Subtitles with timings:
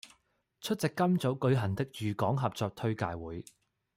[0.61, 3.45] 出席今早舉行的渝港合作推介會